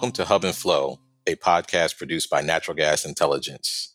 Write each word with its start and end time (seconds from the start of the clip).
Welcome 0.00 0.12
to 0.12 0.24
Hub 0.24 0.44
and 0.44 0.54
Flow, 0.54 0.98
a 1.26 1.34
podcast 1.34 1.98
produced 1.98 2.30
by 2.30 2.40
Natural 2.40 2.74
Gas 2.74 3.04
Intelligence. 3.04 3.94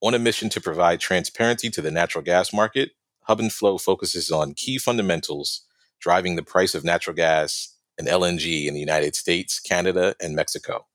On 0.00 0.14
a 0.14 0.18
mission 0.20 0.48
to 0.50 0.60
provide 0.60 1.00
transparency 1.00 1.68
to 1.70 1.82
the 1.82 1.90
natural 1.90 2.22
gas 2.22 2.52
market, 2.52 2.92
Hub 3.22 3.40
and 3.40 3.52
Flow 3.52 3.76
focuses 3.76 4.30
on 4.30 4.54
key 4.54 4.78
fundamentals 4.78 5.62
driving 6.00 6.36
the 6.36 6.44
price 6.44 6.76
of 6.76 6.84
natural 6.84 7.16
gas 7.16 7.74
and 7.98 8.06
LNG 8.06 8.66
in 8.66 8.74
the 8.74 8.78
United 8.78 9.16
States, 9.16 9.58
Canada, 9.58 10.14
and 10.20 10.36
Mexico. 10.36 10.86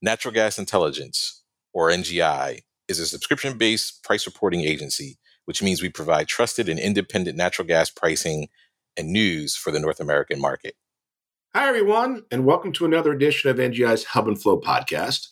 Natural 0.00 0.32
Gas 0.32 0.58
Intelligence, 0.58 1.42
or 1.74 1.90
NGI, 1.90 2.60
is 2.88 2.98
a 2.98 3.06
subscription 3.06 3.58
based 3.58 4.02
price 4.02 4.24
reporting 4.24 4.62
agency, 4.62 5.18
which 5.44 5.62
means 5.62 5.82
we 5.82 5.90
provide 5.90 6.28
trusted 6.28 6.66
and 6.66 6.80
independent 6.80 7.36
natural 7.36 7.68
gas 7.68 7.90
pricing 7.90 8.48
and 8.96 9.12
news 9.12 9.54
for 9.54 9.70
the 9.70 9.80
North 9.80 10.00
American 10.00 10.40
market. 10.40 10.76
Hi, 11.58 11.66
everyone, 11.66 12.22
and 12.30 12.44
welcome 12.44 12.70
to 12.74 12.84
another 12.84 13.10
edition 13.10 13.50
of 13.50 13.56
NGI's 13.56 14.04
Hub 14.04 14.28
and 14.28 14.40
Flow 14.40 14.60
podcast. 14.60 15.26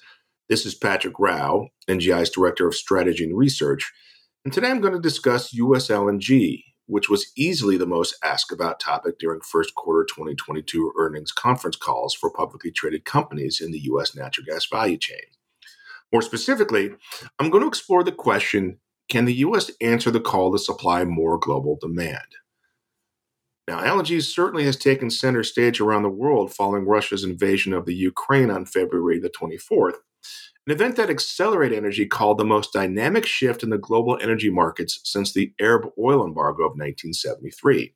This 0.48 0.66
is 0.66 0.74
Patrick 0.74 1.20
Rao, 1.20 1.68
NGI's 1.88 2.30
Director 2.30 2.66
of 2.66 2.74
Strategy 2.74 3.22
and 3.22 3.38
Research, 3.38 3.92
and 4.44 4.52
today 4.52 4.70
I'm 4.70 4.80
going 4.80 4.92
to 4.92 4.98
discuss 4.98 5.52
US 5.52 5.86
LNG, 5.86 6.64
which 6.86 7.08
was 7.08 7.30
easily 7.36 7.76
the 7.76 7.86
most 7.86 8.16
asked 8.24 8.50
about 8.50 8.80
topic 8.80 9.20
during 9.20 9.40
first 9.40 9.76
quarter 9.76 10.04
2022 10.04 10.94
earnings 10.98 11.30
conference 11.30 11.76
calls 11.76 12.12
for 12.12 12.32
publicly 12.32 12.72
traded 12.72 13.04
companies 13.04 13.60
in 13.60 13.70
the 13.70 13.82
US 13.92 14.16
natural 14.16 14.46
gas 14.46 14.66
value 14.66 14.98
chain. 14.98 15.27
More 16.12 16.22
specifically, 16.22 16.90
I'm 17.38 17.50
going 17.50 17.62
to 17.62 17.68
explore 17.68 18.02
the 18.02 18.10
question 18.10 18.80
can 19.08 19.27
the 19.27 19.34
US 19.34 19.70
answer 19.80 20.10
the 20.10 20.18
call 20.18 20.50
to 20.50 20.58
supply 20.58 21.04
more 21.04 21.38
global 21.38 21.78
demand? 21.80 22.27
Now, 23.69 23.81
LNG 23.81 24.22
certainly 24.22 24.64
has 24.64 24.77
taken 24.77 25.11
center 25.11 25.42
stage 25.42 25.81
around 25.81 26.05
the 26.05 26.09
world 26.09 26.55
following 26.55 26.86
Russia's 26.86 27.25
invasion 27.25 27.73
of 27.73 27.84
the 27.84 27.95
Ukraine 27.95 28.48
on 28.48 28.64
February 28.64 29.19
the 29.19 29.28
24th, 29.28 29.97
an 30.67 30.73
event 30.73 30.95
that 30.97 31.11
Excelerate 31.11 31.73
Energy 31.73 32.06
called 32.06 32.39
the 32.39 32.45
most 32.45 32.73
dynamic 32.73 33.27
shift 33.27 33.64
in 33.64 33.70
the 33.70 33.78
global 33.78 34.19
energy 34.23 34.50
markets 34.50 35.00
since 35.03 35.33
the 35.33 35.53
Arab 35.61 35.91
oil 35.98 36.25
embargo 36.25 36.62
of 36.62 36.78
1973. 36.78 37.92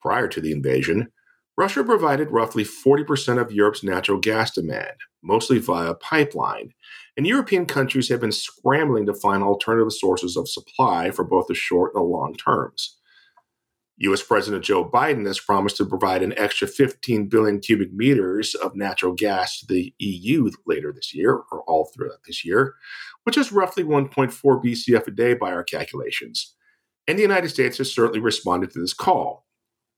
Prior 0.00 0.28
to 0.28 0.40
the 0.40 0.52
invasion, 0.52 1.12
Russia 1.58 1.84
provided 1.84 2.30
roughly 2.30 2.64
40% 2.64 3.38
of 3.38 3.52
Europe's 3.52 3.84
natural 3.84 4.18
gas 4.18 4.50
demand, 4.50 4.96
mostly 5.22 5.58
via 5.58 5.92
pipeline, 5.92 6.72
and 7.18 7.26
European 7.26 7.66
countries 7.66 8.08
have 8.08 8.20
been 8.22 8.32
scrambling 8.32 9.04
to 9.04 9.12
find 9.12 9.42
alternative 9.42 9.92
sources 9.92 10.38
of 10.38 10.48
supply 10.48 11.10
for 11.10 11.22
both 11.22 11.48
the 11.48 11.54
short 11.54 11.92
and 11.94 12.02
the 12.02 12.06
long 12.06 12.34
terms. 12.34 12.96
US 14.00 14.22
President 14.22 14.64
Joe 14.64 14.88
Biden 14.88 15.26
has 15.26 15.38
promised 15.38 15.76
to 15.76 15.84
provide 15.84 16.22
an 16.22 16.36
extra 16.38 16.66
15 16.66 17.28
billion 17.28 17.60
cubic 17.60 17.92
meters 17.92 18.54
of 18.54 18.74
natural 18.74 19.12
gas 19.12 19.60
to 19.60 19.66
the 19.66 19.94
EU 19.98 20.50
later 20.66 20.92
this 20.92 21.14
year, 21.14 21.42
or 21.52 21.62
all 21.66 21.90
throughout 21.94 22.24
this 22.26 22.44
year, 22.44 22.74
which 23.24 23.36
is 23.36 23.52
roughly 23.52 23.84
1.4 23.84 24.32
BCF 24.64 25.06
a 25.06 25.10
day 25.10 25.34
by 25.34 25.52
our 25.52 25.62
calculations. 25.64 26.54
And 27.06 27.18
the 27.18 27.22
United 27.22 27.50
States 27.50 27.78
has 27.78 27.92
certainly 27.92 28.20
responded 28.20 28.70
to 28.72 28.80
this 28.80 28.94
call. 28.94 29.46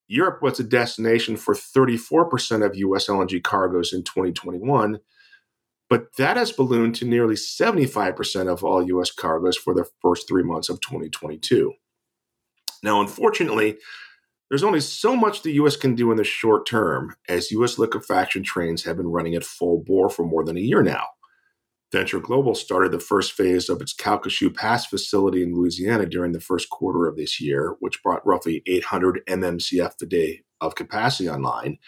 Europe 0.08 0.42
was 0.42 0.58
a 0.58 0.64
destination 0.64 1.36
for 1.36 1.54
34% 1.54 2.66
of 2.66 2.76
US 2.76 3.06
LNG 3.06 3.42
cargoes 3.42 3.92
in 3.92 4.02
2021, 4.02 4.98
but 5.88 6.16
that 6.16 6.36
has 6.36 6.50
ballooned 6.50 6.96
to 6.96 7.04
nearly 7.04 7.36
75% 7.36 8.48
of 8.52 8.64
all 8.64 8.82
US 8.82 9.12
cargoes 9.12 9.56
for 9.56 9.74
the 9.74 9.86
first 10.00 10.26
three 10.26 10.42
months 10.42 10.68
of 10.68 10.80
2022. 10.80 11.72
Now, 12.82 13.00
unfortunately, 13.00 13.78
there's 14.50 14.64
only 14.64 14.80
so 14.80 15.16
much 15.16 15.42
the 15.42 15.52
U.S. 15.52 15.76
can 15.76 15.94
do 15.94 16.10
in 16.10 16.16
the 16.16 16.24
short 16.24 16.66
term, 16.66 17.14
as 17.28 17.50
U.S. 17.52 17.78
liquefaction 17.78 18.42
trains 18.42 18.84
have 18.84 18.98
been 18.98 19.08
running 19.08 19.34
at 19.34 19.44
full 19.44 19.82
bore 19.82 20.10
for 20.10 20.24
more 20.26 20.44
than 20.44 20.58
a 20.58 20.60
year 20.60 20.82
now. 20.82 21.06
Venture 21.92 22.20
Global 22.20 22.54
started 22.54 22.90
the 22.90 22.98
first 22.98 23.32
phase 23.32 23.68
of 23.68 23.82
its 23.82 23.94
Calcasieu 23.94 24.54
Pass 24.54 24.86
facility 24.86 25.42
in 25.42 25.54
Louisiana 25.54 26.06
during 26.06 26.32
the 26.32 26.40
first 26.40 26.70
quarter 26.70 27.06
of 27.06 27.16
this 27.16 27.40
year, 27.40 27.76
which 27.80 28.02
brought 28.02 28.26
roughly 28.26 28.62
800 28.66 29.20
MMCF 29.26 30.00
a 30.00 30.06
day 30.06 30.42
of 30.62 30.74
capacity 30.74 31.28
online. 31.28 31.78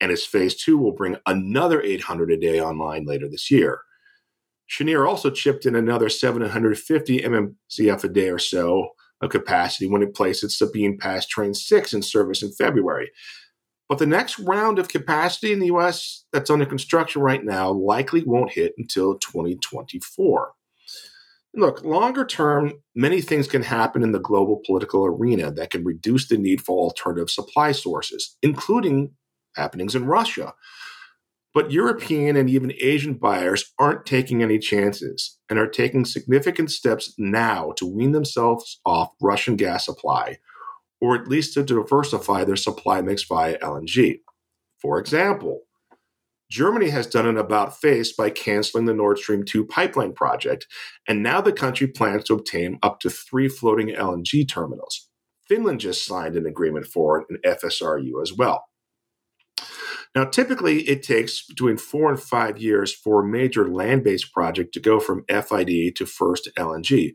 And 0.00 0.10
its 0.10 0.26
phase 0.26 0.56
two 0.56 0.76
will 0.78 0.92
bring 0.92 1.16
another 1.26 1.80
800 1.80 2.32
a 2.32 2.36
day 2.36 2.60
online 2.60 3.04
later 3.04 3.28
this 3.28 3.52
year. 3.52 3.80
Cheniere 4.68 5.06
also 5.06 5.30
chipped 5.30 5.64
in 5.64 5.76
another 5.76 6.08
750 6.08 7.20
MMCF 7.20 8.04
a 8.04 8.08
day 8.08 8.30
or 8.30 8.38
so 8.38 8.90
of 9.22 9.30
capacity 9.30 9.86
when 9.86 10.02
it 10.02 10.14
placed 10.14 10.44
its 10.44 10.58
Sabine 10.58 10.98
Pass 10.98 11.26
Train 11.26 11.54
6 11.54 11.92
in 11.94 12.02
service 12.02 12.42
in 12.42 12.52
February. 12.52 13.10
But 13.88 13.98
the 13.98 14.06
next 14.06 14.38
round 14.38 14.78
of 14.78 14.88
capacity 14.88 15.52
in 15.52 15.60
the 15.60 15.66
US 15.66 16.24
that's 16.32 16.50
under 16.50 16.66
construction 16.66 17.22
right 17.22 17.44
now 17.44 17.70
likely 17.70 18.22
won't 18.24 18.52
hit 18.52 18.72
until 18.76 19.18
2024. 19.18 20.52
Look, 21.54 21.84
longer 21.84 22.24
term, 22.24 22.72
many 22.94 23.20
things 23.20 23.46
can 23.46 23.62
happen 23.62 24.02
in 24.02 24.12
the 24.12 24.18
global 24.18 24.62
political 24.64 25.04
arena 25.04 25.50
that 25.52 25.70
can 25.70 25.84
reduce 25.84 26.28
the 26.28 26.38
need 26.38 26.62
for 26.62 26.78
alternative 26.78 27.28
supply 27.28 27.72
sources, 27.72 28.38
including 28.42 29.12
happenings 29.54 29.94
in 29.94 30.06
Russia. 30.06 30.54
But 31.54 31.70
European 31.70 32.36
and 32.36 32.48
even 32.48 32.72
Asian 32.80 33.14
buyers 33.14 33.72
aren't 33.78 34.06
taking 34.06 34.42
any 34.42 34.58
chances 34.58 35.38
and 35.50 35.58
are 35.58 35.68
taking 35.68 36.04
significant 36.04 36.70
steps 36.70 37.14
now 37.18 37.72
to 37.76 37.86
wean 37.86 38.12
themselves 38.12 38.80
off 38.86 39.10
Russian 39.20 39.56
gas 39.56 39.84
supply, 39.84 40.38
or 41.00 41.14
at 41.14 41.28
least 41.28 41.52
to 41.54 41.62
diversify 41.62 42.44
their 42.44 42.56
supply 42.56 43.02
mix 43.02 43.24
via 43.24 43.58
LNG. 43.58 44.20
For 44.80 44.98
example, 44.98 45.62
Germany 46.50 46.90
has 46.90 47.06
done 47.06 47.26
an 47.26 47.38
about 47.38 47.78
face 47.78 48.12
by 48.12 48.30
canceling 48.30 48.84
the 48.84 48.94
Nord 48.94 49.18
Stream 49.18 49.44
2 49.44 49.64
pipeline 49.66 50.12
project, 50.12 50.66
and 51.08 51.22
now 51.22 51.40
the 51.40 51.52
country 51.52 51.86
plans 51.86 52.24
to 52.24 52.34
obtain 52.34 52.78
up 52.82 53.00
to 53.00 53.10
three 53.10 53.48
floating 53.48 53.88
LNG 53.88 54.48
terminals. 54.48 55.08
Finland 55.48 55.80
just 55.80 56.04
signed 56.04 56.36
an 56.36 56.46
agreement 56.46 56.86
for 56.86 57.26
an 57.28 57.38
FSRU 57.44 58.22
as 58.22 58.32
well. 58.32 58.64
Now, 60.14 60.24
typically, 60.24 60.82
it 60.82 61.02
takes 61.02 61.44
between 61.44 61.78
four 61.78 62.10
and 62.10 62.20
five 62.20 62.58
years 62.58 62.92
for 62.92 63.22
a 63.22 63.26
major 63.26 63.68
land 63.68 64.04
based 64.04 64.32
project 64.32 64.74
to 64.74 64.80
go 64.80 65.00
from 65.00 65.24
FID 65.28 65.96
to 65.96 66.06
first 66.06 66.50
LNG. 66.58 67.14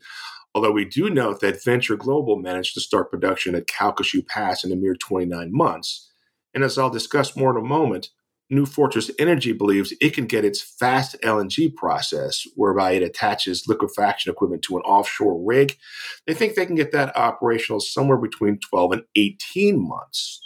Although 0.55 0.71
we 0.71 0.85
do 0.85 1.09
note 1.09 1.39
that 1.41 1.63
Venture 1.63 1.95
Global 1.95 2.37
managed 2.37 2.73
to 2.73 2.81
start 2.81 3.11
production 3.11 3.53
at 3.53 3.67
Calcasieu 3.67 4.25
Pass 4.25 4.63
in 4.63 4.71
a 4.71 4.75
mere 4.75 4.95
29 4.95 5.49
months. 5.51 6.11
And 6.55 6.63
as 6.63 6.77
I'll 6.77 6.89
discuss 6.89 7.35
more 7.35 7.51
in 7.51 7.63
a 7.63 7.67
moment, 7.67 8.09
New 8.49 8.65
Fortress 8.65 9.11
Energy 9.19 9.51
believes 9.51 9.93
it 9.99 10.15
can 10.15 10.25
get 10.25 10.45
its 10.45 10.61
fast 10.61 11.17
LNG 11.21 11.75
process, 11.75 12.43
whereby 12.55 12.93
it 12.93 13.03
attaches 13.03 13.67
liquefaction 13.67 14.31
equipment 14.31 14.61
to 14.63 14.77
an 14.77 14.83
offshore 14.83 15.39
rig. 15.45 15.77
They 16.25 16.33
think 16.33 16.55
they 16.55 16.65
can 16.65 16.75
get 16.75 16.93
that 16.93 17.15
operational 17.15 17.81
somewhere 17.81 18.17
between 18.17 18.57
12 18.57 18.91
and 18.93 19.03
18 19.15 19.87
months. 19.87 20.39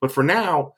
But 0.00 0.12
for 0.12 0.22
now, 0.22 0.74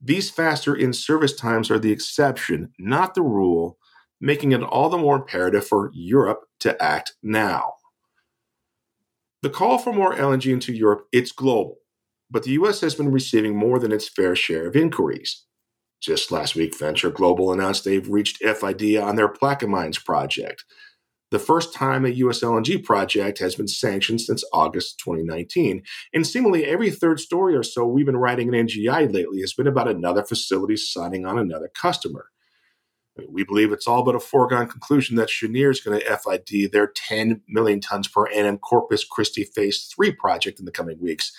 these 0.00 0.30
faster 0.30 0.74
in 0.74 0.92
service 0.92 1.34
times 1.34 1.70
are 1.70 1.78
the 1.78 1.92
exception, 1.92 2.72
not 2.78 3.14
the 3.14 3.22
rule, 3.22 3.78
making 4.20 4.52
it 4.52 4.62
all 4.62 4.88
the 4.88 4.98
more 4.98 5.16
imperative 5.16 5.66
for 5.66 5.90
Europe 5.92 6.44
to 6.60 6.80
act 6.82 7.14
now. 7.22 7.74
The 9.42 9.50
call 9.50 9.78
for 9.78 9.92
more 9.92 10.14
LNG 10.14 10.52
into 10.52 10.72
Europe, 10.72 11.06
it's 11.12 11.32
global, 11.32 11.78
but 12.30 12.42
the 12.42 12.50
US 12.52 12.80
has 12.80 12.94
been 12.94 13.10
receiving 13.10 13.56
more 13.56 13.78
than 13.78 13.92
its 13.92 14.08
fair 14.08 14.34
share 14.34 14.66
of 14.66 14.76
inquiries. 14.76 15.44
Just 16.00 16.30
last 16.30 16.54
week, 16.54 16.78
Venture 16.78 17.10
Global 17.10 17.52
announced 17.52 17.84
they've 17.84 18.08
reached 18.08 18.38
FID 18.38 18.96
on 18.96 19.16
their 19.16 19.28
Plaquemines 19.28 20.04
project, 20.04 20.64
the 21.30 21.38
first 21.38 21.74
time 21.74 22.04
a 22.04 22.10
US 22.10 22.40
LNG 22.40 22.82
project 22.82 23.38
has 23.38 23.54
been 23.54 23.68
sanctioned 23.68 24.20
since 24.20 24.44
August 24.52 24.98
2019. 24.98 25.82
And 26.14 26.26
seemingly 26.26 26.64
every 26.64 26.90
third 26.90 27.20
story 27.20 27.54
or 27.54 27.62
so 27.62 27.86
we've 27.86 28.06
been 28.06 28.16
writing 28.16 28.52
in 28.52 28.66
NGI 28.66 29.12
lately 29.12 29.40
has 29.40 29.52
been 29.52 29.66
about 29.66 29.88
another 29.88 30.22
facility 30.22 30.76
signing 30.76 31.26
on 31.26 31.38
another 31.38 31.70
customer. 31.74 32.26
We 33.28 33.44
believe 33.44 33.72
it's 33.72 33.88
all 33.88 34.04
but 34.04 34.14
a 34.14 34.20
foregone 34.20 34.68
conclusion 34.68 35.16
that 35.16 35.28
Cheniere 35.28 35.70
is 35.70 35.80
going 35.80 36.00
to 36.00 36.18
FID 36.18 36.72
their 36.72 36.86
10 36.86 37.42
million 37.48 37.80
tons 37.80 38.06
per 38.06 38.28
annum 38.28 38.58
Corpus 38.58 39.04
Christi 39.04 39.44
Phase 39.44 39.84
3 39.86 40.12
project 40.12 40.60
in 40.60 40.64
the 40.64 40.70
coming 40.70 41.00
weeks, 41.00 41.32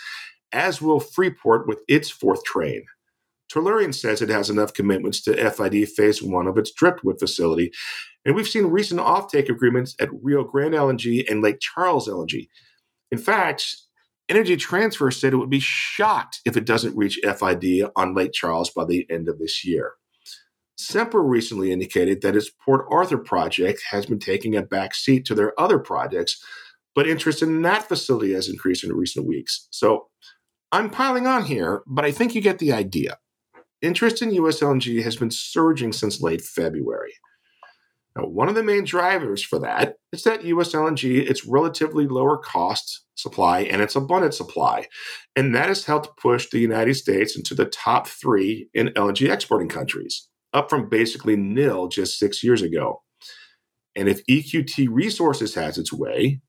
as 0.52 0.82
will 0.82 1.00
Freeport 1.00 1.68
with 1.68 1.80
its 1.88 2.10
fourth 2.10 2.44
train. 2.44 2.86
Tellurian 3.50 3.96
says 3.96 4.22
it 4.22 4.30
has 4.30 4.50
enough 4.50 4.74
commitments 4.74 5.22
to 5.22 5.52
FID 5.52 5.90
Phase 5.90 6.22
1 6.22 6.48
of 6.48 6.58
its 6.58 6.72
Driftwood 6.72 7.20
facility, 7.20 7.72
and 8.26 8.36
we've 8.36 8.48
seen 8.48 8.66
recent 8.66 9.00
offtake 9.00 9.50
agreements 9.50 9.96
at 10.00 10.10
Rio 10.22 10.44
Grande 10.44 10.76
LNG 10.76 11.30
and 11.30 11.42
Lake 11.42 11.60
Charles 11.60 12.08
LNG. 12.08 12.48
In 13.12 13.18
fact, 13.18 13.76
Energy 14.28 14.56
Transfer 14.56 15.10
said 15.10 15.34
it 15.34 15.38
would 15.38 15.50
be 15.50 15.60
shocked 15.60 16.42
if 16.46 16.56
it 16.56 16.66
doesn't 16.66 16.96
reach 16.96 17.20
FID 17.24 17.90
on 17.96 18.14
Lake 18.14 18.32
Charles 18.32 18.70
by 18.70 18.86
the 18.86 19.08
end 19.10 19.28
of 19.28 19.40
this 19.40 19.66
year. 19.66 19.94
Sempra 20.80 21.28
recently 21.28 21.72
indicated 21.72 22.22
that 22.22 22.36
its 22.36 22.50
Port 22.50 22.86
Arthur 22.90 23.18
project 23.18 23.82
has 23.90 24.06
been 24.06 24.20
taking 24.20 24.56
a 24.56 24.62
back 24.62 24.96
seat 24.96 25.26
to 25.26 25.36
their 25.36 25.60
other 25.60 25.80
projects, 25.80 26.42
but 26.96 27.08
interest 27.08 27.42
in 27.42 27.64
that 27.64 27.88
facility 27.88 28.34
has 28.34 28.48
increased 28.48 28.84
in 28.84 28.96
recent 28.96 29.26
weeks. 29.26 29.68
So 29.72 30.08
I'm 30.72 30.90
piling 30.90 31.26
on 31.26 31.46
here, 31.46 31.82
but 31.88 32.06
I 32.06 32.12
think 32.12 32.36
you 32.36 32.42
get 32.42 32.60
the 32.60 32.72
idea. 32.72 33.18
interest 33.82 34.22
in 34.22 34.32
US 34.32 34.60
LNG 34.60 35.04
has 35.04 35.16
been 35.16 35.32
surging 35.32 35.92
since 35.92 36.22
late 36.22 36.42
February. 36.42 37.14
Now, 38.20 38.28
one 38.28 38.50
of 38.50 38.56
the 38.56 38.64
main 38.64 38.84
drivers 38.84 39.42
for 39.44 39.60
that 39.60 39.96
is 40.12 40.24
that 40.24 40.44
US 40.44 40.74
LNG, 40.74 41.30
its 41.30 41.46
relatively 41.46 42.06
lower 42.06 42.38
cost 42.38 43.06
supply 43.16 43.62
and 43.62 43.82
its 43.82 43.96
abundant 43.96 44.34
supply. 44.34 44.88
And 45.36 45.56
that 45.56 45.68
has 45.68 45.86
helped 45.86 46.20
push 46.20 46.50
the 46.50 46.60
United 46.60 46.96
States 46.96 47.36
into 47.36 47.56
the 47.56 47.66
top 47.66 48.08
three 48.08 48.68
in 48.74 48.90
LNG 48.90 49.32
exporting 49.32 49.70
countries, 49.70 50.28
up 50.54 50.70
from 50.70 50.90
basically 50.90 51.38
nil 51.38 51.88
just 51.88 52.20
six 52.20 52.44
years 52.44 52.62
ago. 52.62 53.04
And 53.96 54.10
if 54.10 54.26
EQT 54.26 54.88
Resources 54.90 55.56
has 55.56 55.78
its 55.78 55.94
way, 55.94 56.42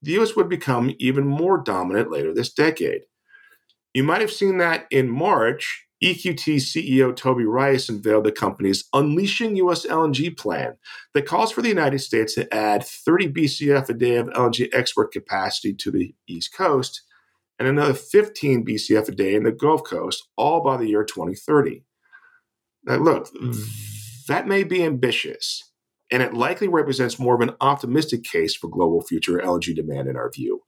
the 0.00 0.18
US 0.20 0.34
would 0.34 0.48
become 0.48 0.92
even 0.98 1.26
more 1.26 1.58
dominant 1.62 2.10
later 2.10 2.34
this 2.34 2.52
decade. 2.52 3.02
You 3.94 4.02
might 4.02 4.22
have 4.22 4.32
seen 4.32 4.58
that 4.58 4.86
in 4.90 5.08
March 5.08 5.86
EQT 6.02 6.56
CEO 6.56 7.14
Toby 7.14 7.44
Rice 7.44 7.88
unveiled 7.88 8.24
the 8.24 8.32
company's 8.32 8.84
Unleashing 8.92 9.56
US 9.56 9.86
LNG 9.86 10.36
plan 10.36 10.76
that 11.14 11.26
calls 11.26 11.52
for 11.52 11.62
the 11.62 11.68
United 11.68 12.00
States 12.00 12.34
to 12.34 12.52
add 12.52 12.84
30 12.84 13.28
BCF 13.28 13.88
a 13.88 13.94
day 13.94 14.16
of 14.16 14.26
LNG 14.28 14.68
export 14.72 15.12
capacity 15.12 15.72
to 15.74 15.90
the 15.92 16.14
East 16.26 16.52
Coast 16.54 17.02
and 17.58 17.68
another 17.68 17.94
15 17.94 18.64
BCF 18.64 19.08
a 19.08 19.12
day 19.12 19.36
in 19.36 19.44
the 19.44 19.52
Gulf 19.52 19.84
Coast, 19.84 20.26
all 20.36 20.62
by 20.62 20.76
the 20.76 20.88
year 20.88 21.04
2030. 21.04 21.84
Now, 22.84 22.96
look, 22.96 23.28
that 24.26 24.48
may 24.48 24.64
be 24.64 24.82
ambitious, 24.82 25.70
and 26.10 26.22
it 26.22 26.34
likely 26.34 26.66
represents 26.66 27.20
more 27.20 27.36
of 27.36 27.40
an 27.40 27.54
optimistic 27.60 28.24
case 28.24 28.56
for 28.56 28.68
global 28.68 29.00
future 29.00 29.38
LNG 29.38 29.76
demand 29.76 30.08
in 30.08 30.16
our 30.16 30.30
view. 30.30 30.62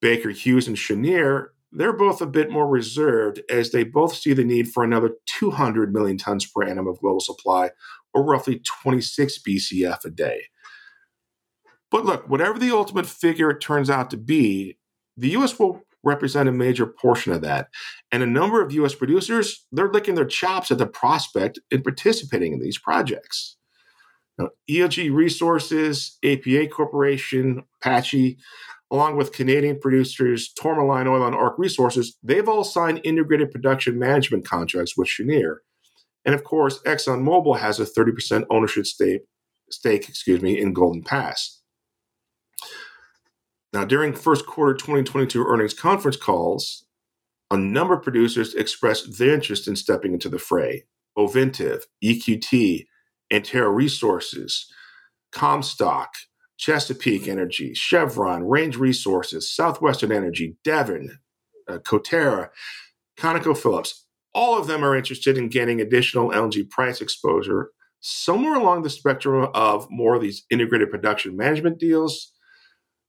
Baker 0.00 0.30
Hughes 0.30 0.66
and 0.66 0.76
Cheniere 0.76 1.52
they're 1.72 1.92
both 1.92 2.20
a 2.20 2.26
bit 2.26 2.50
more 2.50 2.68
reserved 2.68 3.40
as 3.48 3.70
they 3.70 3.82
both 3.82 4.14
see 4.14 4.32
the 4.32 4.44
need 4.44 4.68
for 4.68 4.84
another 4.84 5.12
200 5.26 5.92
million 5.92 6.18
tons 6.18 6.46
per 6.46 6.62
annum 6.64 6.86
of 6.86 7.00
global 7.00 7.20
supply, 7.20 7.70
or 8.12 8.22
roughly 8.22 8.60
26 8.82 9.38
BCF 9.46 10.04
a 10.04 10.10
day. 10.10 10.44
But 11.90 12.04
look, 12.04 12.28
whatever 12.28 12.58
the 12.58 12.70
ultimate 12.70 13.06
figure 13.06 13.50
it 13.50 13.60
turns 13.60 13.90
out 13.90 14.10
to 14.10 14.16
be, 14.16 14.78
the 15.16 15.30
US 15.30 15.58
will 15.58 15.82
represent 16.04 16.48
a 16.48 16.52
major 16.52 16.86
portion 16.86 17.32
of 17.32 17.42
that. 17.42 17.68
And 18.10 18.22
a 18.22 18.26
number 18.26 18.60
of 18.62 18.72
US 18.72 18.94
producers, 18.94 19.66
they're 19.72 19.90
licking 19.90 20.14
their 20.14 20.24
chops 20.24 20.70
at 20.70 20.78
the 20.78 20.86
prospect 20.86 21.58
in 21.70 21.82
participating 21.82 22.52
in 22.52 22.60
these 22.60 22.78
projects. 22.78 23.56
Now, 24.38 24.48
EOG 24.68 25.14
Resources, 25.14 26.18
APA 26.24 26.68
Corporation, 26.68 27.64
Apache, 27.80 28.38
along 28.92 29.16
with 29.16 29.32
Canadian 29.32 29.80
producers 29.80 30.52
Tourmaline 30.52 31.08
Oil 31.08 31.26
and 31.26 31.34
ARC 31.34 31.58
Resources, 31.58 32.18
they've 32.22 32.48
all 32.48 32.62
signed 32.62 33.00
integrated 33.04 33.50
production 33.50 33.98
management 33.98 34.46
contracts 34.46 34.96
with 34.96 35.08
Cheniere. 35.08 35.62
And 36.26 36.34
of 36.34 36.44
course, 36.44 36.80
ExxonMobil 36.82 37.58
has 37.58 37.80
a 37.80 37.86
30% 37.86 38.44
ownership 38.50 38.84
stake, 38.86 39.22
stake 39.70 40.08
excuse 40.10 40.42
me, 40.42 40.60
in 40.60 40.74
Golden 40.74 41.02
Pass. 41.02 41.62
Now, 43.72 43.86
during 43.86 44.12
first 44.12 44.44
quarter 44.44 44.74
2022 44.74 45.42
earnings 45.42 45.72
conference 45.72 46.16
calls, 46.16 46.84
a 47.50 47.56
number 47.56 47.94
of 47.94 48.02
producers 48.02 48.54
expressed 48.54 49.18
their 49.18 49.32
interest 49.34 49.66
in 49.66 49.74
stepping 49.74 50.12
into 50.12 50.28
the 50.28 50.38
fray. 50.38 50.84
Ovintiv, 51.16 51.84
EQT, 52.04 52.86
Antero 53.30 53.70
Resources, 53.70 54.70
Comstock, 55.32 56.10
Chesapeake 56.62 57.26
Energy, 57.26 57.74
Chevron, 57.74 58.44
Range 58.44 58.76
Resources, 58.76 59.50
Southwestern 59.50 60.12
Energy, 60.12 60.56
Devon, 60.62 61.18
uh, 61.68 61.78
Coterra, 61.78 62.50
ConocoPhillips, 63.18 63.94
all 64.32 64.56
of 64.56 64.68
them 64.68 64.84
are 64.84 64.94
interested 64.94 65.36
in 65.36 65.48
getting 65.48 65.80
additional 65.80 66.30
LNG 66.30 66.70
price 66.70 67.00
exposure 67.00 67.70
somewhere 67.98 68.54
along 68.54 68.82
the 68.82 68.90
spectrum 68.90 69.50
of 69.54 69.88
more 69.90 70.14
of 70.14 70.22
these 70.22 70.44
integrated 70.50 70.88
production 70.88 71.36
management 71.36 71.80
deals, 71.80 72.32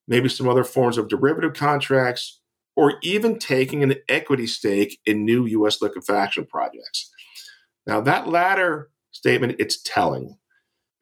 maybe 0.08 0.30
some 0.30 0.50
other 0.50 0.64
forms 0.64 0.98
of 0.98 1.08
derivative 1.08 1.54
contracts, 1.54 2.42
or 2.76 2.96
even 3.04 3.38
taking 3.38 3.84
an 3.84 3.94
equity 4.10 4.48
stake 4.48 5.00
in 5.06 5.26
new 5.26 5.46
U.S. 5.46 5.80
liquefaction 5.80 6.48
projects. 6.48 7.12
Now, 7.86 8.02
that 8.02 8.28
latter 8.28 8.90
statement, 9.12 9.58
it's 9.60 9.80
telling 9.84 10.40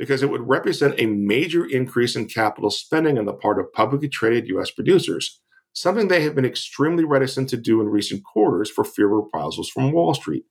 because 0.02 0.24
it 0.24 0.32
would 0.32 0.50
represent 0.50 0.96
a 0.98 1.06
major 1.06 1.64
increase 1.64 2.16
in 2.16 2.26
capital 2.26 2.72
spending 2.72 3.20
on 3.20 3.26
the 3.26 3.34
part 3.34 3.60
of 3.60 3.72
publicly 3.72 4.10
traded 4.10 4.48
U.S. 4.48 4.72
producers, 4.72 5.40
something 5.74 6.08
they 6.08 6.24
have 6.24 6.34
been 6.34 6.44
extremely 6.44 7.04
reticent 7.04 7.50
to 7.50 7.56
do 7.56 7.80
in 7.82 7.88
recent 7.88 8.24
quarters 8.24 8.68
for 8.68 8.84
fear 8.84 9.06
of 9.06 9.26
reprisals 9.26 9.70
from 9.70 9.92
Wall 9.92 10.16
Street. 10.16 10.46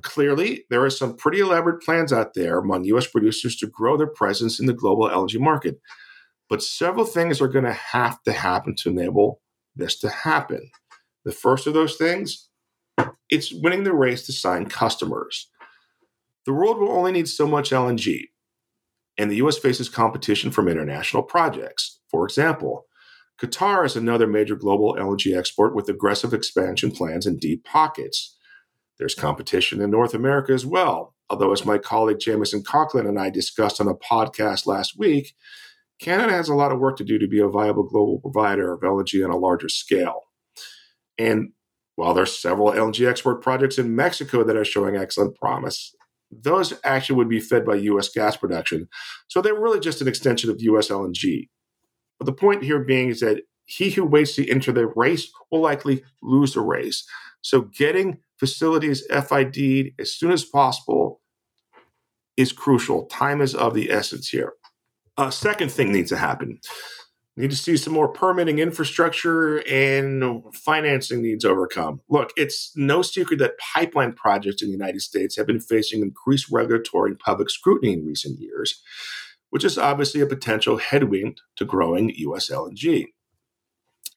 Clearly, 0.00 0.64
there 0.70 0.82
are 0.82 0.88
some 0.88 1.14
pretty 1.14 1.40
elaborate 1.40 1.82
plans 1.82 2.10
out 2.10 2.32
there 2.32 2.56
among 2.58 2.84
U.S. 2.84 3.06
producers 3.06 3.54
to 3.56 3.66
grow 3.66 3.98
their 3.98 4.06
presence 4.06 4.58
in 4.58 4.64
the 4.64 4.72
global 4.72 5.10
LNG 5.10 5.38
market. 5.38 5.78
But 6.48 6.62
several 6.62 7.04
things 7.04 7.38
are 7.42 7.48
going 7.48 7.66
to 7.66 7.74
have 7.74 8.22
to 8.22 8.32
happen 8.32 8.74
to 8.76 8.88
enable 8.88 9.42
this 9.76 9.98
to 9.98 10.08
happen. 10.08 10.70
The 11.26 11.32
first 11.32 11.66
of 11.66 11.74
those 11.74 11.96
things, 11.96 12.48
it's 13.28 13.52
winning 13.52 13.84
the 13.84 13.92
race 13.92 14.24
to 14.24 14.32
sign 14.32 14.70
customers. 14.70 15.50
The 16.44 16.52
world 16.52 16.78
will 16.78 16.90
only 16.90 17.12
need 17.12 17.28
so 17.28 17.46
much 17.46 17.70
LNG, 17.70 18.28
and 19.16 19.30
the 19.30 19.36
US 19.36 19.58
faces 19.58 19.88
competition 19.88 20.50
from 20.50 20.68
international 20.68 21.22
projects. 21.22 22.00
For 22.10 22.24
example, 22.24 22.86
Qatar 23.40 23.84
is 23.84 23.96
another 23.96 24.26
major 24.26 24.56
global 24.56 24.94
LNG 24.94 25.36
export 25.36 25.74
with 25.74 25.88
aggressive 25.88 26.32
expansion 26.34 26.90
plans 26.90 27.26
and 27.26 27.40
deep 27.40 27.64
pockets. 27.64 28.36
There's 28.98 29.14
competition 29.14 29.80
in 29.80 29.90
North 29.90 30.14
America 30.14 30.52
as 30.52 30.66
well, 30.66 31.14
although, 31.30 31.52
as 31.52 31.64
my 31.64 31.78
colleague 31.78 32.20
Jamison 32.20 32.62
Cocklin 32.62 33.08
and 33.08 33.18
I 33.18 33.30
discussed 33.30 33.80
on 33.80 33.88
a 33.88 33.94
podcast 33.94 34.66
last 34.66 34.98
week, 34.98 35.34
Canada 35.98 36.32
has 36.32 36.48
a 36.48 36.54
lot 36.54 36.72
of 36.72 36.78
work 36.78 36.96
to 36.98 37.04
do 37.04 37.18
to 37.18 37.28
be 37.28 37.40
a 37.40 37.48
viable 37.48 37.84
global 37.84 38.20
provider 38.20 38.72
of 38.72 38.80
LNG 38.80 39.24
on 39.24 39.30
a 39.30 39.38
larger 39.38 39.68
scale. 39.68 40.22
And 41.18 41.52
while 41.96 42.14
there's 42.14 42.38
several 42.38 42.72
LNG 42.72 43.08
export 43.08 43.42
projects 43.42 43.78
in 43.78 43.94
Mexico 43.94 44.44
that 44.44 44.56
are 44.56 44.64
showing 44.64 44.96
excellent 44.96 45.36
promise, 45.36 45.94
those 46.40 46.72
actually 46.84 47.16
would 47.16 47.28
be 47.28 47.40
fed 47.40 47.64
by 47.64 47.74
US 47.74 48.08
gas 48.08 48.36
production. 48.36 48.88
So 49.28 49.40
they're 49.40 49.58
really 49.58 49.80
just 49.80 50.00
an 50.00 50.08
extension 50.08 50.50
of 50.50 50.60
US 50.62 50.88
LNG. 50.88 51.48
But 52.18 52.26
the 52.26 52.32
point 52.32 52.64
here 52.64 52.80
being 52.80 53.08
is 53.08 53.20
that 53.20 53.42
he 53.64 53.90
who 53.90 54.04
waits 54.04 54.34
to 54.36 54.50
enter 54.50 54.72
the 54.72 54.86
race 54.86 55.30
will 55.50 55.60
likely 55.60 56.02
lose 56.22 56.54
the 56.54 56.60
race. 56.60 57.04
So 57.42 57.62
getting 57.62 58.18
facilities 58.38 59.04
FID'd 59.10 59.92
as 59.98 60.12
soon 60.12 60.32
as 60.32 60.44
possible 60.44 61.20
is 62.36 62.52
crucial. 62.52 63.06
Time 63.06 63.40
is 63.40 63.54
of 63.54 63.74
the 63.74 63.90
essence 63.90 64.28
here. 64.28 64.54
A 65.18 65.30
second 65.30 65.70
thing 65.70 65.92
needs 65.92 66.10
to 66.10 66.16
happen 66.16 66.58
need 67.36 67.50
to 67.50 67.56
see 67.56 67.76
some 67.76 67.94
more 67.94 68.08
permitting 68.08 68.58
infrastructure 68.58 69.58
and 69.68 70.42
financing 70.54 71.22
needs 71.22 71.44
overcome. 71.44 72.00
Look, 72.08 72.32
it's 72.36 72.72
no 72.76 73.02
secret 73.02 73.38
that 73.38 73.58
pipeline 73.58 74.12
projects 74.12 74.62
in 74.62 74.68
the 74.68 74.72
United 74.72 75.00
States 75.00 75.36
have 75.36 75.46
been 75.46 75.60
facing 75.60 76.02
increased 76.02 76.50
regulatory 76.50 77.10
and 77.10 77.18
public 77.18 77.48
scrutiny 77.48 77.94
in 77.94 78.06
recent 78.06 78.38
years, 78.38 78.82
which 79.50 79.64
is 79.64 79.78
obviously 79.78 80.20
a 80.20 80.26
potential 80.26 80.76
headwind 80.76 81.40
to 81.56 81.64
growing 81.64 82.12
US 82.16 82.50
LNG. 82.50 83.06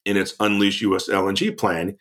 In 0.03 0.17
its 0.17 0.35
Unleash 0.39 0.81
US 0.81 1.07
LNG 1.07 1.57
plan, 1.57 1.97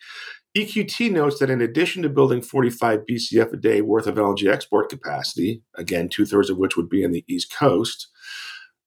EQT 0.55 1.11
notes 1.11 1.39
that 1.39 1.49
in 1.49 1.61
addition 1.61 2.01
to 2.03 2.09
building 2.09 2.41
45 2.41 3.01
BCF 3.09 3.53
a 3.53 3.57
day 3.57 3.81
worth 3.81 4.07
of 4.07 4.15
LNG 4.15 4.49
export 4.49 4.89
capacity, 4.89 5.61
again, 5.75 6.07
two 6.07 6.25
thirds 6.25 6.49
of 6.49 6.57
which 6.57 6.77
would 6.77 6.87
be 6.87 7.03
in 7.03 7.11
the 7.11 7.25
East 7.27 7.53
Coast, 7.53 8.07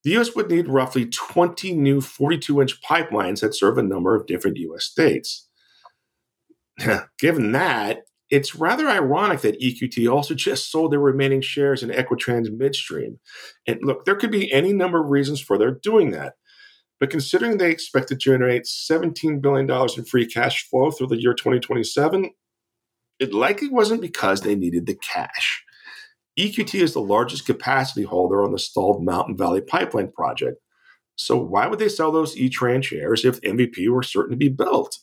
the 0.05 0.11
U.S. 0.11 0.35
would 0.35 0.50
need 0.50 0.69
roughly 0.69 1.07
20 1.07 1.73
new 1.75 2.00
42 2.00 2.61
inch 2.61 2.81
pipelines 2.83 3.40
that 3.40 3.55
serve 3.55 3.78
a 3.78 3.83
number 3.83 4.14
of 4.14 4.26
different 4.26 4.57
U.S. 4.59 4.85
states. 4.85 5.49
Given 7.19 7.52
that, 7.52 8.02
it's 8.31 8.55
rather 8.55 8.88
ironic 8.88 9.40
that 9.40 9.61
EQT 9.61 10.11
also 10.11 10.35
just 10.35 10.71
sold 10.71 10.93
their 10.93 11.00
remaining 11.00 11.40
shares 11.40 11.83
in 11.83 11.90
Equitrans 11.90 12.50
midstream. 12.50 13.19
And 13.67 13.81
look, 13.83 14.05
there 14.05 14.17
could 14.17 14.31
be 14.31 14.52
any 14.52 14.73
number 14.73 15.02
of 15.02 15.11
reasons 15.11 15.40
for 15.40 15.57
their 15.57 15.71
doing 15.71 16.11
that. 16.11 16.35
But 17.00 17.11
considering 17.11 17.57
they 17.57 17.71
expect 17.71 18.09
to 18.09 18.17
generate 18.17 18.64
$17 18.64 19.40
billion 19.40 19.71
in 19.71 20.05
free 20.05 20.26
cash 20.26 20.69
flow 20.69 20.90
through 20.90 21.07
the 21.09 21.21
year 21.21 21.33
2027, 21.33 22.31
it 23.19 23.33
likely 23.33 23.69
wasn't 23.69 24.02
because 24.02 24.40
they 24.40 24.55
needed 24.55 24.87
the 24.87 24.97
cash. 24.97 25.64
EQT 26.38 26.80
is 26.80 26.95
the 26.95 27.00
largest 27.00 27.47
capacity 27.47 28.04
holder 28.04 28.45
on 28.45 28.52
the 28.52 28.59
stalled 28.59 29.04
Mountain 29.04 29.37
Valley 29.37 29.61
Pipeline 29.61 30.12
project. 30.12 30.59
So 31.16 31.37
why 31.37 31.66
would 31.66 31.80
they 31.80 31.88
sell 31.88 32.12
those 32.12 32.37
E-Trans 32.37 32.87
shares 32.87 33.25
if 33.25 33.40
MVP 33.40 33.88
were 33.88 34.04
certain 34.04 34.30
to 34.30 34.37
be 34.37 34.49
built? 34.49 34.99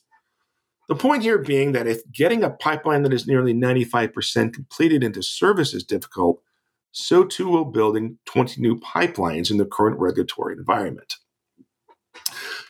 The 0.87 0.95
point 0.95 1.23
here 1.23 1.39
being 1.39 1.73
that 1.73 1.87
if 1.87 1.99
getting 2.11 2.43
a 2.43 2.51
pipeline 2.51 3.03
that 3.03 3.13
is 3.13 3.27
nearly 3.27 3.53
95% 3.53 4.53
completed 4.53 5.03
into 5.03 5.21
service 5.21 5.73
is 5.73 5.83
difficult, 5.83 6.41
so 6.91 7.25
too 7.25 7.49
will 7.49 7.65
building 7.65 8.19
20 8.27 8.61
new 8.61 8.79
pipelines 8.79 9.51
in 9.51 9.57
the 9.57 9.65
current 9.65 9.99
regulatory 9.99 10.55
environment. 10.55 11.15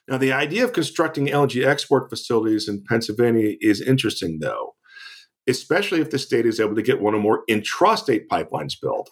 Now, 0.08 0.18
the 0.18 0.34
idea 0.34 0.64
of 0.64 0.74
constructing 0.74 1.28
LNG 1.28 1.66
export 1.66 2.10
facilities 2.10 2.68
in 2.68 2.84
Pennsylvania 2.88 3.56
is 3.60 3.82
interesting, 3.82 4.40
though. 4.40 4.76
Especially 5.48 6.02
if 6.02 6.12
the 6.12 6.20
state 6.20 6.46
is 6.46 6.60
able 6.60 6.76
to 6.76 6.82
get 6.82 7.02
one 7.02 7.14
or 7.14 7.20
more 7.20 7.44
intrastate 7.50 8.28
pipelines 8.28 8.80
built. 8.80 9.10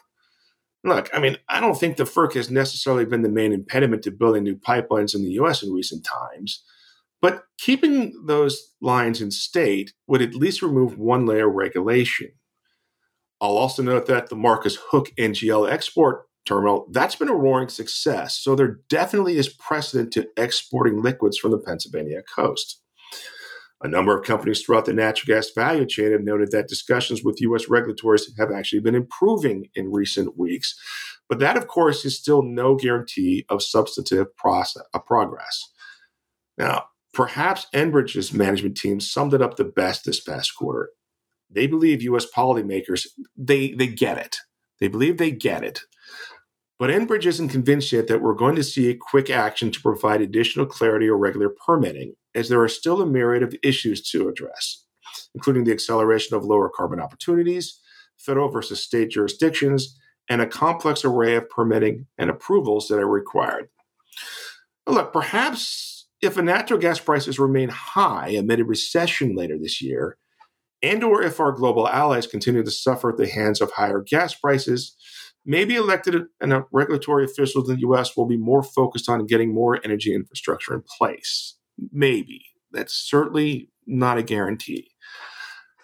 Look, 0.84 1.10
I 1.14 1.20
mean, 1.20 1.38
I 1.48 1.60
don't 1.60 1.78
think 1.78 1.96
the 1.96 2.04
FERC 2.04 2.34
has 2.34 2.52
necessarily 2.52 3.06
been 3.06 3.22
the 3.22 3.30
main 3.30 3.54
impediment 3.54 4.04
to 4.04 4.12
building 4.12 4.44
new 4.44 4.56
pipelines 4.56 5.16
in 5.16 5.24
the 5.24 5.32
US 5.32 5.64
in 5.64 5.72
recent 5.72 6.06
times, 6.06 6.64
but 7.22 7.44
keeping 7.58 8.26
those 8.26 8.74
lines 8.82 9.22
in 9.22 9.32
state 9.32 9.94
would 10.08 10.22
at 10.22 10.36
least 10.36 10.62
remove 10.62 10.98
one 10.98 11.26
layer 11.26 11.48
of 11.48 11.56
regulation. 11.56 12.32
I'll 13.40 13.58
also 13.58 13.82
note 13.82 14.08
that 14.08 14.30
the 14.30 14.36
Marcus 14.36 14.78
Hook 14.90 15.12
NGL 15.18 15.72
export 15.72 16.26
terminal, 16.46 16.88
that's 16.92 17.16
been 17.16 17.30
a 17.30 17.36
roaring 17.36 17.70
success. 17.70 18.38
So 18.38 18.56
there 18.56 18.80
definitely 18.90 19.38
is 19.38 19.50
precedent 19.50 20.12
to 20.14 20.28
exporting 20.38 21.02
liquids 21.02 21.38
from 21.38 21.52
the 21.52 21.58
Pennsylvania 21.58 22.22
coast. 22.36 22.82
A 23.84 23.88
number 23.90 24.18
of 24.18 24.26
companies 24.26 24.62
throughout 24.62 24.86
the 24.86 24.94
natural 24.94 25.36
gas 25.36 25.50
value 25.54 25.86
chain 25.86 26.14
have 26.14 26.24
noted 26.24 26.52
that 26.52 26.70
discussions 26.70 27.22
with 27.22 27.42
U.S. 27.42 27.68
regulators 27.68 28.34
have 28.38 28.50
actually 28.50 28.80
been 28.80 28.96
improving 28.96 29.68
in 29.76 29.92
recent 29.92 30.38
weeks. 30.38 30.80
But 31.28 31.40
that, 31.40 31.58
of 31.58 31.68
course, 31.68 32.06
is 32.06 32.18
still 32.18 32.44
no 32.44 32.76
guarantee 32.76 33.46
of 33.50 33.62
substantive 33.62 34.36
process, 34.38 34.84
uh, 34.94 35.00
progress. 35.00 35.70
Now, 36.58 36.86
perhaps 37.14 37.68
Enbridge's 37.74 38.34
management 38.34 38.78
team 38.78 39.02
summed 39.02 39.34
it 39.34 39.42
up 39.42 39.58
the 39.58 39.66
best 39.66 40.06
this 40.06 40.22
past 40.22 40.56
quarter. 40.56 40.92
They 41.50 41.68
believe 41.68 42.02
U.S. 42.04 42.26
policymakers, 42.26 43.08
they, 43.36 43.74
they 43.74 43.88
get 43.88 44.18
it. 44.18 44.38
They 44.80 44.88
believe 44.88 45.18
they 45.18 45.32
get 45.32 45.62
it. 45.62 45.82
But 46.80 46.90
Enbridge 46.90 47.26
isn't 47.26 47.50
convinced 47.50 47.92
yet 47.92 48.08
that 48.08 48.22
we're 48.22 48.34
going 48.34 48.56
to 48.56 48.64
see 48.64 48.94
quick 48.96 49.30
action 49.30 49.72
to 49.72 49.82
provide 49.82 50.22
additional 50.22 50.66
clarity 50.66 51.08
or 51.08 51.18
regular 51.18 51.50
permitting, 51.50 52.16
as 52.36 52.50
there 52.50 52.62
are 52.62 52.70
still 52.70 53.02
a 53.02 53.06
myriad 53.06 53.44
of 53.44 53.56
issues 53.64 54.02
to 54.12 54.28
address, 54.30 54.86
including 55.36 55.64
the 55.64 55.72
acceleration 55.72 56.36
of 56.36 56.46
lower 56.46 56.70
carbon 56.70 57.00
opportunities, 57.00 57.80
federal 58.18 58.50
versus 58.50 58.82
state 58.82 59.10
jurisdictions, 59.10 60.00
and 60.30 60.42
a 60.42 60.48
complex 60.48 61.04
array 61.04 61.36
of 61.36 61.50
permitting 61.50 62.08
and 62.18 62.30
approvals 62.30 62.88
that 62.88 63.00
are 63.00 63.08
required. 63.08 63.70
look, 64.88 65.14
perhaps 65.14 66.08
if 66.22 66.38
natural 66.38 66.80
gas 66.80 67.00
prices 67.00 67.38
remain 67.38 67.70
high 67.70 68.30
amid 68.30 68.60
a 68.62 68.66
recession 68.66 69.36
later 69.36 69.58
this 69.58 69.82
year, 69.82 70.18
and 70.82 71.04
or 71.04 71.22
if 71.22 71.40
our 71.40 71.52
global 71.52 71.88
allies 71.88 72.28
continue 72.28 72.64
to 72.64 72.72
suffer 72.72 73.10
at 73.10 73.18
the 73.18 73.28
hands 73.28 73.62
of 73.62 73.72
higher 73.72 74.02
gas 74.02 74.34
prices, 74.34 74.96
maybe 75.46 75.76
elected 75.76 76.16
and 76.40 76.64
regulatory 76.72 77.26
officials 77.26 77.70
in 77.70 77.76
the 77.76 77.82
US 77.90 78.16
will 78.16 78.26
be 78.26 78.38
more 78.38 78.64
focused 78.64 79.10
on 79.10 79.26
getting 79.26 79.54
more 79.54 79.80
energy 79.84 80.14
infrastructure 80.14 80.74
in 80.74 80.84
place. 80.98 81.56
Maybe. 81.92 82.46
That's 82.72 82.94
certainly 82.94 83.70
not 83.86 84.18
a 84.18 84.24
guarantee. 84.24 84.92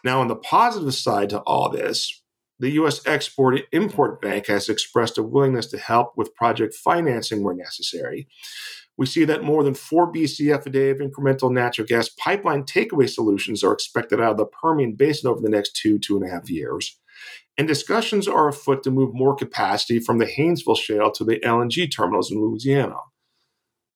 Now, 0.03 0.21
on 0.21 0.27
the 0.27 0.35
positive 0.35 0.93
side 0.93 1.29
to 1.31 1.39
all 1.39 1.69
this, 1.69 2.23
the 2.59 2.71
U.S. 2.71 3.01
Export 3.05 3.59
Import 3.71 4.21
Bank 4.21 4.47
has 4.47 4.69
expressed 4.69 5.17
a 5.17 5.23
willingness 5.23 5.67
to 5.67 5.77
help 5.77 6.13
with 6.17 6.35
project 6.35 6.73
financing 6.73 7.43
where 7.43 7.55
necessary. 7.55 8.27
We 8.97 9.05
see 9.05 9.23
that 9.25 9.43
more 9.43 9.63
than 9.63 9.75
4 9.75 10.11
BCF 10.11 10.65
a 10.65 10.69
day 10.69 10.89
of 10.89 10.97
incremental 10.97 11.51
natural 11.51 11.87
gas 11.87 12.09
pipeline 12.09 12.63
takeaway 12.63 13.09
solutions 13.09 13.63
are 13.63 13.71
expected 13.71 14.19
out 14.19 14.31
of 14.31 14.37
the 14.37 14.45
Permian 14.45 14.95
Basin 14.95 15.29
over 15.29 15.39
the 15.39 15.49
next 15.49 15.75
two, 15.75 15.99
two 15.99 16.17
and 16.17 16.25
a 16.25 16.29
half 16.29 16.49
years 16.49 16.99
and 17.59 17.67
discussions 17.67 18.25
are 18.25 18.47
afoot 18.47 18.83
to 18.83 18.91
move 18.91 19.13
more 19.13 19.35
capacity 19.35 19.99
from 19.99 20.17
the 20.17 20.25
Haynesville 20.25 20.77
Shale 20.77 21.11
to 21.11 21.25
the 21.25 21.39
LNG 21.41 21.93
terminals 21.93 22.31
in 22.31 22.39
Louisiana. 22.39 22.95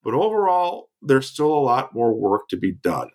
But 0.03 0.13
overall, 0.13 0.89
there's 1.01 1.29
still 1.29 1.53
a 1.53 1.59
lot 1.59 1.93
more 1.93 2.13
work 2.13 2.47
to 2.49 2.57
be 2.57 2.73
done. 2.73 3.09